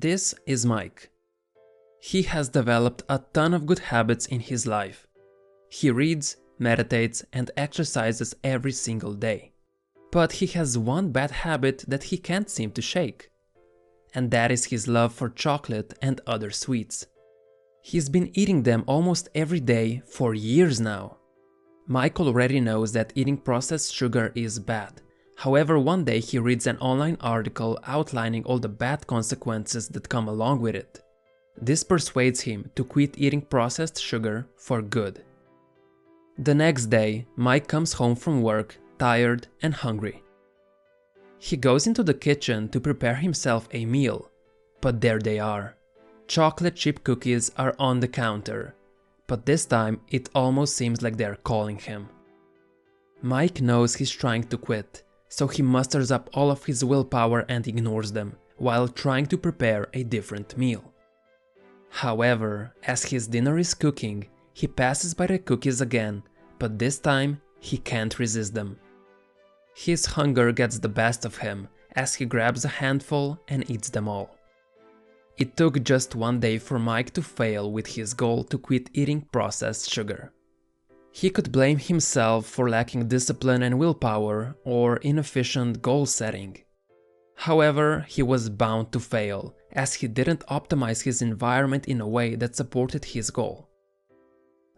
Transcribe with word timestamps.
This 0.00 0.32
is 0.46 0.64
Mike. 0.64 1.10
He 2.00 2.22
has 2.22 2.50
developed 2.50 3.02
a 3.08 3.20
ton 3.32 3.52
of 3.52 3.66
good 3.66 3.80
habits 3.80 4.26
in 4.26 4.38
his 4.38 4.64
life. 4.64 5.08
He 5.70 5.90
reads, 5.90 6.36
meditates, 6.56 7.24
and 7.32 7.50
exercises 7.56 8.32
every 8.44 8.70
single 8.70 9.14
day. 9.14 9.50
But 10.12 10.34
he 10.34 10.46
has 10.58 10.78
one 10.78 11.10
bad 11.10 11.32
habit 11.32 11.84
that 11.88 12.04
he 12.04 12.16
can't 12.16 12.48
seem 12.48 12.70
to 12.72 12.82
shake. 12.82 13.28
And 14.14 14.30
that 14.30 14.52
is 14.52 14.66
his 14.66 14.86
love 14.86 15.12
for 15.12 15.30
chocolate 15.30 15.94
and 16.00 16.20
other 16.28 16.52
sweets. 16.52 17.06
He's 17.82 18.08
been 18.08 18.30
eating 18.34 18.62
them 18.62 18.84
almost 18.86 19.28
every 19.34 19.58
day 19.58 20.02
for 20.06 20.32
years 20.32 20.80
now. 20.80 21.16
Mike 21.88 22.20
already 22.20 22.60
knows 22.60 22.92
that 22.92 23.12
eating 23.16 23.36
processed 23.36 23.92
sugar 23.92 24.30
is 24.36 24.60
bad. 24.60 25.02
However, 25.38 25.78
one 25.78 26.02
day 26.02 26.18
he 26.18 26.40
reads 26.40 26.66
an 26.66 26.78
online 26.78 27.16
article 27.20 27.78
outlining 27.86 28.44
all 28.44 28.58
the 28.58 28.68
bad 28.68 29.06
consequences 29.06 29.86
that 29.90 30.08
come 30.08 30.26
along 30.26 30.60
with 30.60 30.74
it. 30.74 31.00
This 31.56 31.84
persuades 31.84 32.40
him 32.40 32.70
to 32.74 32.82
quit 32.82 33.16
eating 33.16 33.42
processed 33.42 34.02
sugar 34.02 34.48
for 34.56 34.82
good. 34.82 35.22
The 36.38 36.56
next 36.56 36.86
day, 36.86 37.28
Mike 37.36 37.68
comes 37.68 37.92
home 37.92 38.16
from 38.16 38.42
work 38.42 38.78
tired 38.98 39.46
and 39.62 39.72
hungry. 39.74 40.24
He 41.38 41.56
goes 41.56 41.86
into 41.86 42.02
the 42.02 42.14
kitchen 42.14 42.68
to 42.70 42.80
prepare 42.80 43.14
himself 43.14 43.68
a 43.70 43.86
meal, 43.86 44.32
but 44.80 45.00
there 45.00 45.20
they 45.20 45.38
are. 45.38 45.76
Chocolate 46.26 46.74
chip 46.74 47.04
cookies 47.04 47.52
are 47.56 47.76
on 47.78 48.00
the 48.00 48.08
counter, 48.08 48.74
but 49.28 49.46
this 49.46 49.66
time 49.66 50.00
it 50.10 50.30
almost 50.34 50.74
seems 50.74 51.00
like 51.00 51.16
they're 51.16 51.44
calling 51.44 51.78
him. 51.78 52.08
Mike 53.22 53.60
knows 53.60 53.94
he's 53.94 54.10
trying 54.10 54.42
to 54.42 54.58
quit, 54.58 55.04
so 55.28 55.46
he 55.46 55.62
musters 55.62 56.10
up 56.10 56.30
all 56.34 56.50
of 56.50 56.64
his 56.64 56.84
willpower 56.84 57.44
and 57.48 57.66
ignores 57.66 58.12
them, 58.12 58.36
while 58.56 58.88
trying 58.88 59.26
to 59.26 59.38
prepare 59.38 59.88
a 59.94 60.02
different 60.02 60.56
meal. 60.56 60.92
However, 61.90 62.74
as 62.84 63.04
his 63.04 63.26
dinner 63.26 63.58
is 63.58 63.74
cooking, 63.74 64.28
he 64.52 64.66
passes 64.66 65.14
by 65.14 65.26
the 65.26 65.38
cookies 65.38 65.80
again, 65.80 66.22
but 66.58 66.78
this 66.78 66.98
time 66.98 67.40
he 67.60 67.78
can't 67.78 68.18
resist 68.18 68.54
them. 68.54 68.78
His 69.74 70.06
hunger 70.06 70.50
gets 70.52 70.78
the 70.78 70.88
best 70.88 71.24
of 71.24 71.38
him 71.38 71.68
as 71.94 72.14
he 72.14 72.24
grabs 72.24 72.64
a 72.64 72.68
handful 72.68 73.38
and 73.48 73.68
eats 73.70 73.90
them 73.90 74.08
all. 74.08 74.36
It 75.36 75.56
took 75.56 75.82
just 75.84 76.16
one 76.16 76.40
day 76.40 76.58
for 76.58 76.80
Mike 76.80 77.12
to 77.12 77.22
fail 77.22 77.70
with 77.70 77.86
his 77.86 78.12
goal 78.12 78.42
to 78.44 78.58
quit 78.58 78.90
eating 78.92 79.22
processed 79.30 79.88
sugar. 79.88 80.32
He 81.12 81.30
could 81.30 81.50
blame 81.50 81.78
himself 81.78 82.46
for 82.46 82.68
lacking 82.68 83.08
discipline 83.08 83.62
and 83.62 83.78
willpower 83.78 84.56
or 84.64 84.98
inefficient 84.98 85.82
goal 85.82 86.06
setting. 86.06 86.58
However, 87.34 88.04
he 88.08 88.22
was 88.22 88.50
bound 88.50 88.92
to 88.92 89.00
fail 89.00 89.54
as 89.72 89.94
he 89.94 90.08
didn't 90.08 90.46
optimize 90.46 91.02
his 91.02 91.22
environment 91.22 91.86
in 91.86 92.00
a 92.00 92.08
way 92.08 92.34
that 92.34 92.56
supported 92.56 93.04
his 93.04 93.30
goal. 93.30 93.68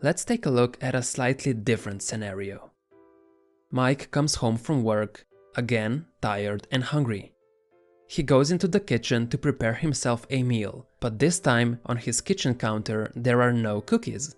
Let's 0.02 0.24
take 0.24 0.46
a 0.46 0.50
look 0.50 0.78
at 0.80 0.94
a 0.94 1.02
slightly 1.02 1.52
different 1.52 2.02
scenario. 2.02 2.70
Mike 3.70 4.10
comes 4.10 4.36
home 4.36 4.56
from 4.56 4.82
work, 4.82 5.26
again 5.56 6.06
tired 6.20 6.66
and 6.70 6.82
hungry. 6.82 7.32
He 8.08 8.22
goes 8.22 8.50
into 8.50 8.66
the 8.66 8.80
kitchen 8.80 9.28
to 9.28 9.38
prepare 9.38 9.74
himself 9.74 10.26
a 10.30 10.42
meal, 10.42 10.88
but 11.00 11.18
this 11.18 11.38
time 11.38 11.78
on 11.86 11.96
his 11.96 12.20
kitchen 12.20 12.54
counter 12.54 13.12
there 13.14 13.40
are 13.40 13.52
no 13.52 13.80
cookies. 13.80 14.34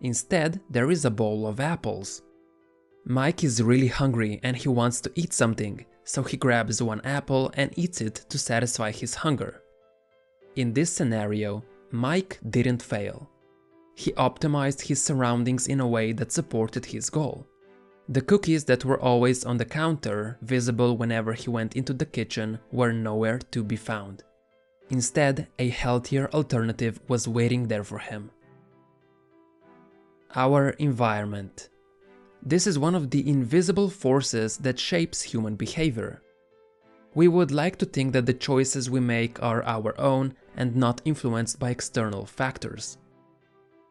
Instead, 0.00 0.60
there 0.70 0.90
is 0.90 1.04
a 1.04 1.10
bowl 1.10 1.46
of 1.46 1.60
apples. 1.60 2.22
Mike 3.04 3.44
is 3.44 3.62
really 3.62 3.88
hungry 3.88 4.40
and 4.42 4.56
he 4.56 4.68
wants 4.68 5.00
to 5.00 5.12
eat 5.14 5.32
something, 5.32 5.84
so 6.04 6.22
he 6.22 6.36
grabs 6.36 6.82
one 6.82 7.00
apple 7.02 7.50
and 7.54 7.78
eats 7.78 8.00
it 8.00 8.14
to 8.28 8.38
satisfy 8.38 8.90
his 8.90 9.14
hunger. 9.14 9.62
In 10.56 10.72
this 10.72 10.90
scenario, 10.90 11.62
Mike 11.90 12.38
didn't 12.48 12.82
fail. 12.82 13.28
He 13.94 14.12
optimized 14.12 14.82
his 14.82 15.02
surroundings 15.02 15.66
in 15.66 15.80
a 15.80 15.86
way 15.86 16.12
that 16.12 16.32
supported 16.32 16.86
his 16.86 17.10
goal. 17.10 17.46
The 18.08 18.20
cookies 18.20 18.64
that 18.64 18.84
were 18.84 19.00
always 19.00 19.44
on 19.44 19.58
the 19.58 19.64
counter, 19.64 20.38
visible 20.42 20.96
whenever 20.96 21.32
he 21.32 21.50
went 21.50 21.76
into 21.76 21.92
the 21.92 22.06
kitchen, 22.06 22.58
were 22.72 22.92
nowhere 22.92 23.38
to 23.50 23.62
be 23.62 23.76
found. 23.76 24.24
Instead, 24.88 25.46
a 25.58 25.68
healthier 25.68 26.28
alternative 26.32 27.00
was 27.06 27.28
waiting 27.28 27.68
there 27.68 27.84
for 27.84 27.98
him. 27.98 28.30
Our 30.36 30.70
environment. 30.78 31.70
This 32.40 32.68
is 32.68 32.78
one 32.78 32.94
of 32.94 33.10
the 33.10 33.28
invisible 33.28 33.90
forces 33.90 34.58
that 34.58 34.78
shapes 34.78 35.22
human 35.22 35.56
behavior. 35.56 36.22
We 37.16 37.26
would 37.26 37.50
like 37.50 37.76
to 37.78 37.84
think 37.84 38.12
that 38.12 38.26
the 38.26 38.34
choices 38.34 38.88
we 38.88 39.00
make 39.00 39.42
are 39.42 39.64
our 39.64 40.00
own 40.00 40.34
and 40.56 40.76
not 40.76 41.02
influenced 41.04 41.58
by 41.58 41.70
external 41.70 42.26
factors. 42.26 42.96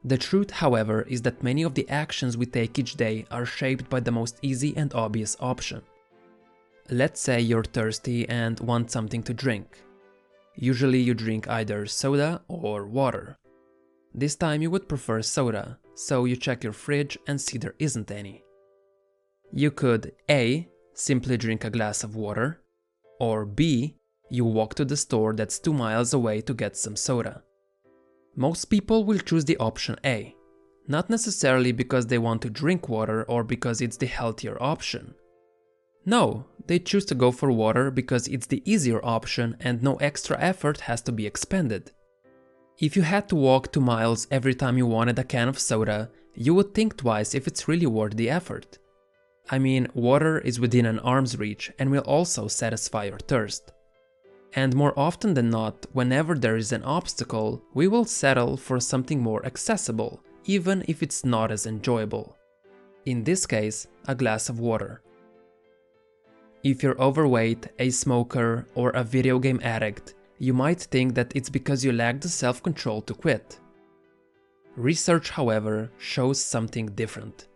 The 0.06 0.18
truth, 0.18 0.50
however, 0.50 1.02
is 1.10 1.22
that 1.24 1.44
many 1.44 1.64
of 1.64 1.74
the 1.74 1.90
actions 1.90 2.38
we 2.38 2.46
take 2.46 2.80
each 2.80 2.96
day 2.96 3.26
are 3.30 3.46
shaped 3.46 3.90
by 3.90 4.00
the 4.00 4.12
most 4.12 4.40
easy 4.42 4.74
and 4.78 4.94
obvious 4.94 5.36
option. 5.42 5.82
Let's 6.90 7.20
say 7.20 7.42
you're 7.42 7.66
thirsty 7.66 8.30
and 8.30 8.58
want 8.62 8.92
something 8.92 9.24
to 9.24 9.34
drink. 9.34 9.84
Usually 10.56 11.02
you 11.02 11.14
drink 11.14 11.50
either 11.50 11.86
soda 11.86 12.42
or 12.48 12.86
water. 12.86 13.38
This 14.14 14.36
time 14.36 14.62
you 14.62 14.72
would 14.72 14.90
prefer 14.90 15.22
soda, 15.22 15.78
so 15.96 16.26
you 16.26 16.36
check 16.36 16.64
your 16.64 16.74
fridge 16.74 17.18
and 17.28 17.40
see 17.40 17.58
there 17.58 17.76
isn't 17.80 18.12
any. 18.12 18.44
You 19.52 19.72
could 19.72 20.14
A. 20.30 20.68
Simply 20.94 21.38
drink 21.38 21.64
a 21.64 21.70
glass 21.70 22.04
of 22.04 22.16
water, 22.16 22.62
or 23.20 23.46
B. 23.46 23.96
You 24.30 24.44
walk 24.44 24.76
to 24.76 24.86
the 24.86 24.98
store 24.98 25.34
that's 25.34 25.58
2 25.58 25.74
miles 25.74 26.14
away 26.14 26.42
to 26.42 26.54
get 26.54 26.76
some 26.76 26.96
soda. 26.96 27.44
Most 28.36 28.66
people 28.66 29.06
will 29.06 29.20
choose 29.20 29.46
the 29.46 29.58
option 29.58 29.96
A, 30.06 30.36
not 30.88 31.10
necessarily 31.10 31.72
because 31.72 32.08
they 32.08 32.18
want 32.18 32.42
to 32.42 32.50
drink 32.50 32.90
water 32.90 33.24
or 33.24 33.44
because 33.44 33.80
it's 33.80 33.98
the 33.98 34.08
healthier 34.08 34.62
option. 34.62 35.16
No, 36.06 36.46
they 36.68 36.80
choose 36.80 37.06
to 37.06 37.16
go 37.16 37.32
for 37.32 37.52
water 37.52 37.92
because 37.92 38.28
it's 38.28 38.48
the 38.48 38.62
easier 38.70 39.00
option 39.06 39.56
and 39.60 39.82
no 39.82 39.96
extra 39.96 40.38
effort 40.40 40.82
has 40.82 41.02
to 41.04 41.12
be 41.12 41.26
expended. 41.26 41.92
If 42.82 42.96
you 42.96 43.02
had 43.02 43.28
to 43.28 43.36
walk 43.36 43.74
2 43.74 43.82
miles 43.82 44.26
every 44.32 44.56
time 44.56 44.78
you 44.78 44.86
wanted 44.86 45.20
a 45.20 45.26
can 45.26 45.50
of 45.50 45.60
soda, 45.60 46.10
you 46.34 46.54
would 46.54 46.74
think 46.74 46.96
twice 46.96 47.36
if 47.36 47.46
it's 47.46 47.68
really 47.68 47.86
worth 47.86 48.16
the 48.16 48.30
effort. 48.30 48.78
I 49.50 49.60
mean, 49.60 49.90
water 49.94 50.40
is 50.40 50.62
within 50.62 50.86
an 50.86 51.00
arm's 51.00 51.38
reach 51.38 51.74
and 51.78 51.92
will 51.92 52.04
also 52.04 52.48
satisfy 52.48 53.06
your 53.06 53.18
thirst. 53.18 53.74
And 54.56 54.74
more 54.76 54.98
often 54.98 55.34
than 55.34 55.50
not, 55.50 55.88
whenever 55.92 56.36
there 56.36 56.56
is 56.56 56.72
an 56.72 56.84
obstacle, 56.84 57.62
we 57.74 57.90
will 57.90 58.06
settle 58.06 58.56
for 58.56 58.80
something 58.80 59.20
more 59.20 59.46
accessible, 59.46 60.24
even 60.46 60.86
if 60.88 61.04
it's 61.04 61.26
not 61.26 61.52
as 61.52 61.66
enjoyable. 61.66 62.38
In 63.06 63.26
this 63.26 63.46
case, 63.46 63.88
a 64.08 64.16
glass 64.16 64.48
of 64.48 64.62
water. 64.62 65.02
If 66.64 66.82
you're 66.82 67.02
overweight, 67.02 67.68
a 67.78 67.90
smoker, 67.90 68.68
or 68.74 68.92
a 68.92 69.04
video 69.04 69.38
game 69.38 69.60
addict, 69.64 70.14
you 70.40 70.54
might 70.54 70.80
think 70.80 71.14
that 71.16 71.34
it's 71.36 71.50
because 71.50 71.84
you 71.84 71.92
lack 71.92 72.22
the 72.22 72.30
self 72.30 72.64
control 72.64 73.02
to 73.04 73.14
quit. 73.14 73.60
Research, 74.76 75.30
however, 75.30 75.92
shows 75.98 76.42
something 76.42 76.88
different. 76.96 77.48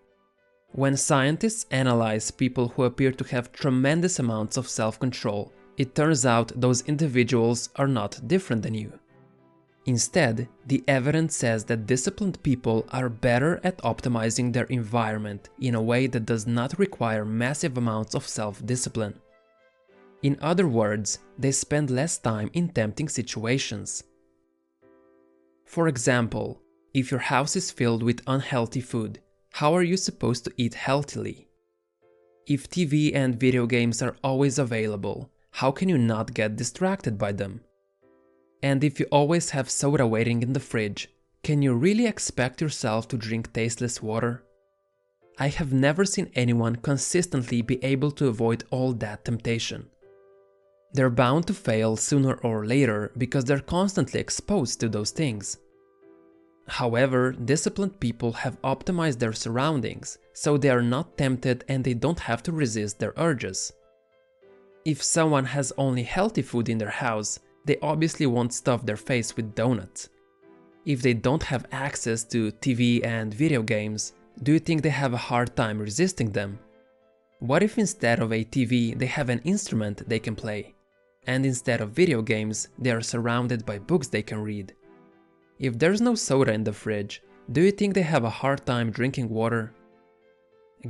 When 0.74 0.98
scientists 0.98 1.66
analyze 1.72 2.32
people 2.32 2.68
who 2.70 2.84
appear 2.84 3.12
to 3.14 3.24
have 3.26 3.52
tremendous 3.52 4.20
amounts 4.20 4.58
of 4.58 4.68
self 4.68 5.00
control, 5.00 5.54
it 5.78 5.96
turns 5.96 6.26
out 6.26 6.52
those 6.60 6.82
individuals 6.82 7.70
are 7.78 7.88
not 7.88 8.28
different 8.28 8.62
than 8.64 8.74
you. 8.74 8.92
Instead, 9.86 10.48
the 10.66 10.84
evidence 10.88 11.36
says 11.36 11.66
that 11.66 11.86
disciplined 11.86 12.42
people 12.44 12.86
are 12.92 13.10
better 13.10 13.60
at 13.64 13.78
optimizing 13.80 14.52
their 14.52 14.66
environment 14.66 15.50
in 15.60 15.76
a 15.76 15.82
way 15.82 16.08
that 16.08 16.26
does 16.26 16.48
not 16.48 16.80
require 16.80 17.26
massive 17.26 17.78
amounts 17.78 18.16
of 18.16 18.28
self 18.28 18.66
discipline. 18.66 19.20
In 20.24 20.38
other 20.42 20.70
words, 20.70 21.20
they 21.38 21.52
spend 21.52 21.90
less 21.90 22.18
time 22.18 22.50
in 22.54 22.70
tempting 22.70 23.10
situations. 23.10 24.04
For 25.66 25.90
example, 25.90 26.62
if 26.94 27.12
your 27.12 27.20
house 27.20 27.58
is 27.58 27.72
filled 27.72 28.04
with 28.04 28.22
unhealthy 28.26 28.80
food, 28.80 29.20
how 29.52 29.76
are 29.76 29.84
you 29.84 29.98
supposed 29.98 30.46
to 30.46 30.54
eat 30.56 30.76
healthily? 30.76 31.50
If 32.48 32.70
TV 32.70 33.14
and 33.14 33.38
video 33.38 33.66
games 33.66 34.02
are 34.02 34.16
always 34.24 34.58
available, 34.58 35.30
how 35.52 35.72
can 35.72 35.90
you 35.90 35.98
not 35.98 36.34
get 36.34 36.56
distracted 36.56 37.18
by 37.18 37.34
them? 37.34 37.60
And 38.62 38.82
if 38.82 39.02
you 39.02 39.08
always 39.12 39.50
have 39.50 39.70
soda 39.70 40.08
waiting 40.08 40.42
in 40.42 40.54
the 40.54 40.60
fridge, 40.62 41.10
can 41.44 41.62
you 41.62 41.74
really 41.74 42.06
expect 42.06 42.62
yourself 42.62 43.10
to 43.10 43.18
drink 43.18 43.52
tasteless 43.52 44.02
water? 44.02 44.44
I 45.38 45.50
have 45.50 45.74
never 45.74 46.06
seen 46.06 46.32
anyone 46.34 46.78
consistently 46.78 47.62
be 47.62 47.84
able 47.84 48.12
to 48.12 48.28
avoid 48.28 48.64
all 48.72 48.94
that 48.94 49.26
temptation. 49.26 49.90
They're 50.94 51.10
bound 51.10 51.48
to 51.48 51.54
fail 51.54 51.96
sooner 51.96 52.36
or 52.36 52.66
later 52.66 53.12
because 53.18 53.46
they're 53.46 53.60
constantly 53.60 54.20
exposed 54.20 54.80
to 54.80 54.90
those 54.90 55.12
things. 55.12 55.58
However, 56.68 57.32
disciplined 57.32 58.00
people 58.00 58.32
have 58.32 58.62
optimized 58.62 59.20
their 59.20 59.34
surroundings, 59.34 60.18
so 60.34 60.58
they 60.58 60.70
are 60.70 60.84
not 60.84 61.18
tempted 61.18 61.66
and 61.68 61.84
they 61.84 61.94
don't 61.94 62.20
have 62.20 62.44
to 62.44 62.52
resist 62.52 63.00
their 63.00 63.14
urges. 63.18 63.74
If 64.86 65.02
someone 65.02 65.46
has 65.46 65.74
only 65.78 66.04
healthy 66.04 66.42
food 66.42 66.70
in 66.70 66.78
their 66.78 66.90
house, 66.90 67.40
they 67.66 67.78
obviously 67.82 68.26
won't 68.28 68.54
stuff 68.54 68.86
their 68.86 68.98
face 68.98 69.36
with 69.36 69.56
donuts. 69.56 70.10
If 70.86 71.02
they 71.02 71.14
don't 71.14 71.44
have 71.44 71.66
access 71.72 72.24
to 72.26 72.52
TV 72.52 73.04
and 73.06 73.34
video 73.34 73.62
games, 73.64 74.14
do 74.44 74.54
you 74.54 74.60
think 74.60 74.82
they 74.82 74.90
have 74.90 75.14
a 75.14 75.26
hard 75.30 75.56
time 75.56 75.80
resisting 75.80 76.32
them? 76.32 76.60
What 77.40 77.64
if 77.64 77.78
instead 77.78 78.20
of 78.20 78.32
a 78.32 78.44
TV 78.44 78.98
they 78.98 79.06
have 79.06 79.30
an 79.30 79.40
instrument 79.44 80.08
they 80.08 80.20
can 80.20 80.36
play? 80.36 80.73
And 81.28 81.46
instead 81.46 81.82
of 81.82 81.92
video 81.92 82.22
games, 82.22 82.68
they 82.78 82.92
are 82.92 83.02
surrounded 83.02 83.66
by 83.66 83.80
books 83.80 84.08
they 84.08 84.22
can 84.22 84.40
read? 84.40 84.74
If 85.60 85.80
there's 85.80 86.02
no 86.02 86.16
soda 86.16 86.52
in 86.54 86.64
the 86.64 86.74
fridge, 86.74 87.22
do 87.52 87.62
you 87.62 87.72
think 87.72 87.94
they 87.94 88.02
have 88.02 88.24
a 88.24 88.30
hard 88.30 88.66
time 88.66 88.92
drinking 88.92 89.30
water? 89.30 89.74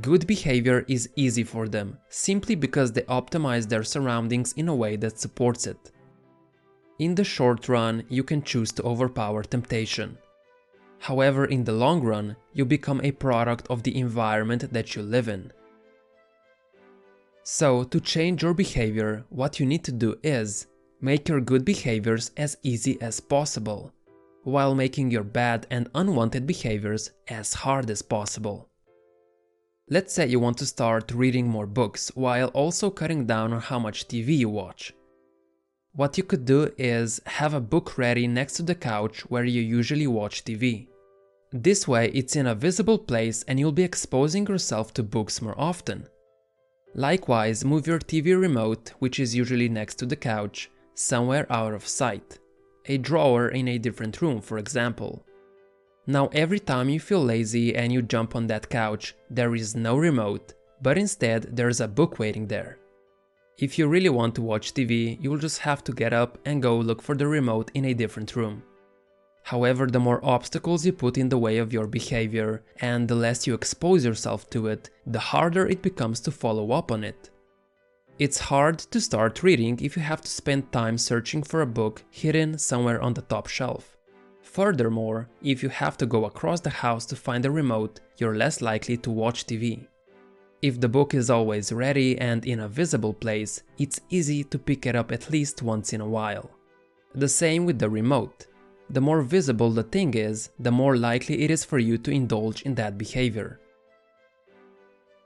Good 0.00 0.26
behavior 0.26 0.84
is 0.88 1.08
easy 1.14 1.44
for 1.44 1.68
them, 1.68 1.98
simply 2.08 2.56
because 2.56 2.92
they 2.92 3.02
optimize 3.02 3.68
their 3.68 3.84
surroundings 3.84 4.52
in 4.54 4.68
a 4.68 4.74
way 4.74 4.96
that 4.96 5.20
supports 5.20 5.68
it. 5.68 5.92
In 6.98 7.14
the 7.14 7.24
short 7.24 7.68
run, 7.68 8.04
you 8.08 8.24
can 8.24 8.42
choose 8.42 8.72
to 8.72 8.82
overpower 8.82 9.44
temptation. 9.44 10.18
However, 10.98 11.44
in 11.44 11.64
the 11.64 11.72
long 11.72 12.02
run, 12.02 12.36
you 12.52 12.64
become 12.64 13.00
a 13.02 13.12
product 13.12 13.66
of 13.68 13.82
the 13.82 13.96
environment 13.98 14.72
that 14.72 14.96
you 14.96 15.02
live 15.02 15.28
in. 15.28 15.52
So, 17.46 17.84
to 17.84 18.00
change 18.00 18.42
your 18.42 18.54
behavior, 18.54 19.26
what 19.28 19.60
you 19.60 19.66
need 19.66 19.84
to 19.84 19.92
do 19.92 20.16
is 20.22 20.66
make 21.02 21.28
your 21.28 21.42
good 21.42 21.62
behaviors 21.62 22.30
as 22.38 22.56
easy 22.62 22.96
as 23.02 23.20
possible, 23.20 23.92
while 24.44 24.74
making 24.74 25.10
your 25.10 25.24
bad 25.24 25.66
and 25.70 25.90
unwanted 25.94 26.46
behaviors 26.46 27.10
as 27.28 27.52
hard 27.52 27.90
as 27.90 28.00
possible. 28.00 28.70
Let's 29.90 30.14
say 30.14 30.26
you 30.26 30.40
want 30.40 30.56
to 30.58 30.66
start 30.66 31.12
reading 31.12 31.46
more 31.46 31.66
books 31.66 32.10
while 32.14 32.48
also 32.48 32.88
cutting 32.88 33.26
down 33.26 33.52
on 33.52 33.60
how 33.60 33.78
much 33.78 34.08
TV 34.08 34.38
you 34.38 34.48
watch. 34.48 34.94
What 35.92 36.16
you 36.16 36.24
could 36.24 36.46
do 36.46 36.72
is 36.78 37.20
have 37.26 37.52
a 37.52 37.60
book 37.60 37.98
ready 37.98 38.26
next 38.26 38.54
to 38.54 38.62
the 38.62 38.74
couch 38.74 39.20
where 39.28 39.44
you 39.44 39.60
usually 39.60 40.06
watch 40.06 40.46
TV. 40.46 40.88
This 41.52 41.86
way 41.86 42.10
it's 42.14 42.36
in 42.36 42.46
a 42.46 42.54
visible 42.54 42.98
place 42.98 43.42
and 43.46 43.60
you'll 43.60 43.70
be 43.70 43.84
exposing 43.84 44.46
yourself 44.46 44.94
to 44.94 45.02
books 45.02 45.42
more 45.42 45.54
often. 45.60 46.08
Likewise, 46.94 47.64
move 47.64 47.88
your 47.88 47.98
TV 47.98 48.40
remote, 48.40 48.92
which 49.00 49.18
is 49.18 49.34
usually 49.34 49.68
next 49.68 49.96
to 49.96 50.06
the 50.06 50.14
couch, 50.14 50.70
somewhere 50.94 51.46
out 51.50 51.74
of 51.74 51.86
sight. 51.86 52.38
A 52.86 52.98
drawer 52.98 53.48
in 53.48 53.66
a 53.66 53.78
different 53.78 54.22
room, 54.22 54.40
for 54.40 54.58
example. 54.58 55.24
Now 56.06 56.28
every 56.32 56.60
time 56.60 56.88
you 56.88 57.00
feel 57.00 57.24
lazy 57.24 57.74
and 57.74 57.92
you 57.92 58.02
jump 58.02 58.36
on 58.36 58.46
that 58.46 58.68
couch, 58.68 59.14
there 59.28 59.54
is 59.56 59.74
no 59.74 59.96
remote, 59.96 60.52
but 60.82 60.96
instead 60.96 61.56
there's 61.56 61.80
a 61.80 61.88
book 61.88 62.18
waiting 62.18 62.46
there. 62.46 62.78
If 63.58 63.78
you 63.78 63.88
really 63.88 64.10
want 64.10 64.34
to 64.36 64.42
watch 64.42 64.74
TV, 64.74 65.20
you 65.20 65.30
will 65.30 65.38
just 65.38 65.60
have 65.60 65.82
to 65.84 65.92
get 65.92 66.12
up 66.12 66.38
and 66.44 66.62
go 66.62 66.76
look 66.76 67.02
for 67.02 67.16
the 67.16 67.26
remote 67.26 67.70
in 67.74 67.86
a 67.86 67.94
different 67.94 68.36
room. 68.36 68.62
However, 69.44 69.86
the 69.86 70.00
more 70.00 70.24
obstacles 70.24 70.86
you 70.86 70.92
put 70.92 71.18
in 71.18 71.28
the 71.28 71.36
way 71.36 71.58
of 71.58 71.70
your 71.70 71.86
behavior 71.86 72.62
and 72.80 73.06
the 73.06 73.14
less 73.14 73.46
you 73.46 73.52
expose 73.52 74.02
yourself 74.02 74.48
to 74.50 74.68
it, 74.68 74.88
the 75.06 75.18
harder 75.18 75.66
it 75.66 75.82
becomes 75.82 76.18
to 76.20 76.30
follow 76.30 76.72
up 76.72 76.90
on 76.90 77.04
it. 77.04 77.30
It's 78.18 78.38
hard 78.38 78.78
to 78.78 79.00
start 79.02 79.42
reading 79.42 79.78
if 79.82 79.96
you 79.96 80.02
have 80.02 80.22
to 80.22 80.30
spend 80.30 80.72
time 80.72 80.96
searching 80.96 81.42
for 81.42 81.60
a 81.60 81.66
book 81.66 82.02
hidden 82.10 82.56
somewhere 82.56 83.02
on 83.02 83.12
the 83.12 83.20
top 83.20 83.48
shelf. 83.48 83.98
Furthermore, 84.40 85.28
if 85.42 85.62
you 85.62 85.68
have 85.68 85.98
to 85.98 86.06
go 86.06 86.24
across 86.24 86.60
the 86.60 86.70
house 86.70 87.04
to 87.06 87.16
find 87.16 87.44
a 87.44 87.50
remote, 87.50 88.00
you're 88.16 88.36
less 88.36 88.62
likely 88.62 88.96
to 88.96 89.10
watch 89.10 89.44
TV. 89.44 89.86
If 90.62 90.80
the 90.80 90.88
book 90.88 91.12
is 91.12 91.28
always 91.28 91.70
ready 91.70 92.16
and 92.18 92.46
in 92.46 92.60
a 92.60 92.68
visible 92.68 93.12
place, 93.12 93.62
it's 93.76 94.00
easy 94.08 94.42
to 94.44 94.58
pick 94.58 94.86
it 94.86 94.96
up 94.96 95.12
at 95.12 95.28
least 95.28 95.60
once 95.60 95.92
in 95.92 96.00
a 96.00 96.08
while. 96.08 96.50
The 97.14 97.28
same 97.28 97.66
with 97.66 97.78
the 97.78 97.90
remote. 97.90 98.46
The 98.90 99.00
more 99.00 99.22
visible 99.22 99.70
the 99.70 99.82
thing 99.82 100.14
is, 100.14 100.50
the 100.58 100.70
more 100.70 100.96
likely 100.96 101.42
it 101.42 101.50
is 101.50 101.64
for 101.64 101.78
you 101.78 101.98
to 101.98 102.10
indulge 102.10 102.62
in 102.62 102.74
that 102.74 102.98
behavior. 102.98 103.60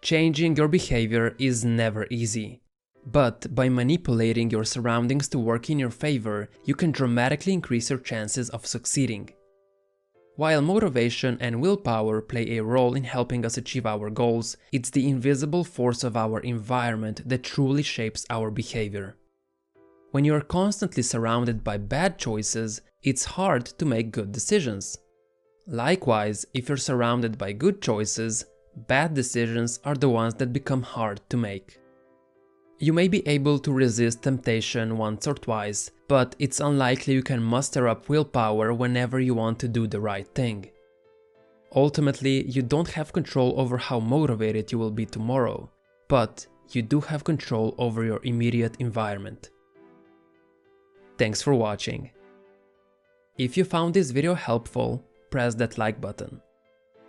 Changing 0.00 0.56
your 0.56 0.68
behavior 0.68 1.34
is 1.38 1.64
never 1.64 2.06
easy. 2.08 2.60
But 3.04 3.54
by 3.54 3.68
manipulating 3.68 4.50
your 4.50 4.64
surroundings 4.64 5.28
to 5.28 5.38
work 5.38 5.70
in 5.70 5.78
your 5.78 5.90
favor, 5.90 6.50
you 6.64 6.74
can 6.74 6.92
dramatically 6.92 7.52
increase 7.52 7.90
your 7.90 7.98
chances 7.98 8.48
of 8.50 8.66
succeeding. 8.66 9.30
While 10.36 10.62
motivation 10.62 11.36
and 11.40 11.60
willpower 11.60 12.20
play 12.20 12.58
a 12.58 12.62
role 12.62 12.94
in 12.94 13.02
helping 13.02 13.44
us 13.44 13.56
achieve 13.56 13.86
our 13.86 14.08
goals, 14.08 14.56
it's 14.70 14.90
the 14.90 15.08
invisible 15.08 15.64
force 15.64 16.04
of 16.04 16.16
our 16.16 16.38
environment 16.40 17.28
that 17.28 17.42
truly 17.42 17.82
shapes 17.82 18.24
our 18.30 18.50
behavior. 18.52 19.16
When 20.12 20.24
you 20.24 20.34
are 20.34 20.40
constantly 20.40 21.02
surrounded 21.02 21.64
by 21.64 21.78
bad 21.78 22.18
choices, 22.18 22.82
it's 23.08 23.24
hard 23.24 23.64
to 23.64 23.86
make 23.86 24.12
good 24.12 24.32
decisions. 24.32 24.98
Likewise, 25.66 26.44
if 26.52 26.68
you're 26.68 26.76
surrounded 26.76 27.38
by 27.38 27.52
good 27.52 27.80
choices, 27.80 28.44
bad 28.86 29.14
decisions 29.14 29.80
are 29.82 29.94
the 29.94 30.10
ones 30.10 30.34
that 30.34 30.52
become 30.52 30.82
hard 30.82 31.18
to 31.30 31.38
make. 31.38 31.80
You 32.78 32.92
may 32.92 33.08
be 33.08 33.26
able 33.26 33.58
to 33.60 33.72
resist 33.72 34.22
temptation 34.22 34.98
once 34.98 35.26
or 35.26 35.32
twice, 35.32 35.90
but 36.06 36.36
it's 36.38 36.60
unlikely 36.60 37.14
you 37.14 37.22
can 37.22 37.42
muster 37.42 37.88
up 37.88 38.10
willpower 38.10 38.74
whenever 38.74 39.18
you 39.18 39.34
want 39.34 39.58
to 39.60 39.68
do 39.68 39.86
the 39.86 40.00
right 40.00 40.28
thing. 40.34 40.70
Ultimately, 41.74 42.44
you 42.46 42.60
don't 42.60 42.90
have 42.90 43.14
control 43.14 43.58
over 43.58 43.78
how 43.78 44.00
motivated 44.00 44.70
you 44.70 44.78
will 44.78 44.90
be 44.90 45.06
tomorrow, 45.06 45.70
but 46.08 46.46
you 46.72 46.82
do 46.82 47.00
have 47.00 47.24
control 47.24 47.74
over 47.78 48.04
your 48.04 48.20
immediate 48.22 48.76
environment. 48.80 49.48
Thanks 51.16 51.40
for 51.40 51.54
watching. 51.54 52.10
If 53.38 53.56
you 53.56 53.64
found 53.64 53.94
this 53.94 54.10
video 54.10 54.34
helpful, 54.34 55.04
press 55.30 55.54
that 55.54 55.78
like 55.78 56.00
button. 56.00 56.40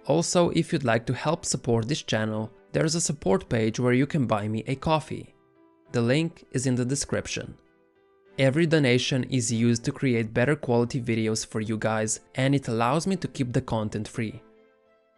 Also, 0.06 0.52
if 0.52 0.72
you'd 0.72 0.84
like 0.84 1.08
to 1.08 1.14
help 1.14 1.44
support 1.44 1.88
this 1.88 2.04
channel, 2.04 2.52
there's 2.72 2.94
a 2.94 3.02
support 3.02 3.50
page 3.50 3.80
where 3.80 3.94
you 3.94 4.06
can 4.06 4.28
buy 4.28 4.48
me 4.48 4.64
a 4.68 4.76
coffee. 4.76 5.34
The 5.92 6.02
link 6.02 6.46
is 6.52 6.68
in 6.68 6.76
the 6.76 6.86
description. 6.86 7.58
Every 8.38 8.68
donation 8.68 9.24
is 9.26 9.52
used 9.52 9.84
to 9.86 9.92
create 9.92 10.34
better 10.34 10.56
quality 10.56 11.02
videos 11.02 11.46
for 11.46 11.62
you 11.62 11.78
guys 11.78 12.20
and 12.36 12.54
it 12.54 12.68
allows 12.68 13.08
me 13.08 13.16
to 13.18 13.28
keep 13.28 13.52
the 13.52 13.62
content 13.62 14.08
free. 14.08 14.40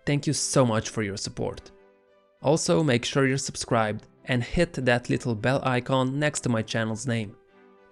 Thank 0.05 0.27
you 0.27 0.33
so 0.33 0.65
much 0.65 0.89
for 0.89 1.03
your 1.03 1.17
support. 1.17 1.71
Also 2.41 2.81
make 2.83 3.03
sure 3.03 3.27
you're 3.27 3.37
subscribed 3.37 4.07
and 4.25 4.41
hit 4.41 4.73
that 4.73 5.09
little 5.09 5.35
bell 5.35 5.59
icon 5.63 6.19
next 6.19 6.39
to 6.41 6.49
my 6.49 6.61
channel's 6.61 7.05
name. 7.05 7.35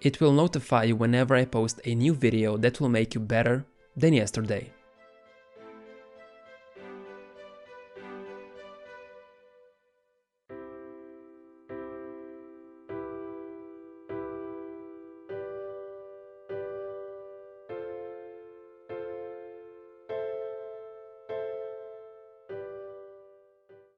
It 0.01 0.21
will 0.21 0.31
notify 0.31 0.83
you 0.85 0.95
whenever 0.95 1.35
I 1.35 1.45
post 1.45 1.81
a 1.83 1.93
new 1.93 2.13
video 2.13 2.55
that 2.57 2.79
will 2.79 2.89
make 2.89 3.13
you 3.13 3.19
better 3.19 3.65
than 3.97 4.13
yesterday. 4.13 4.71